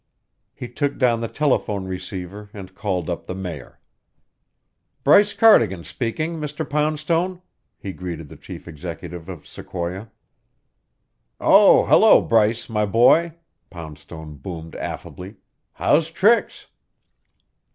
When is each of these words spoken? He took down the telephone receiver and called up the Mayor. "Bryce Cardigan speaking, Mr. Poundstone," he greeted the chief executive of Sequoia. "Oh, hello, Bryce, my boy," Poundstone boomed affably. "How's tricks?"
He 0.55 0.67
took 0.67 0.97
down 0.97 1.21
the 1.21 1.27
telephone 1.27 1.85
receiver 1.85 2.49
and 2.55 2.73
called 2.73 3.07
up 3.07 3.27
the 3.27 3.35
Mayor. 3.35 3.79
"Bryce 5.03 5.31
Cardigan 5.33 5.83
speaking, 5.83 6.39
Mr. 6.39 6.67
Poundstone," 6.67 7.39
he 7.77 7.93
greeted 7.93 8.27
the 8.27 8.35
chief 8.35 8.67
executive 8.67 9.29
of 9.29 9.45
Sequoia. 9.47 10.09
"Oh, 11.39 11.85
hello, 11.85 12.19
Bryce, 12.23 12.67
my 12.67 12.87
boy," 12.87 13.35
Poundstone 13.69 14.37
boomed 14.37 14.73
affably. 14.75 15.35
"How's 15.73 16.09
tricks?" 16.09 16.65